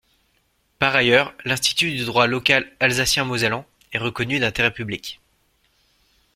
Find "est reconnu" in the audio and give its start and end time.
3.93-4.39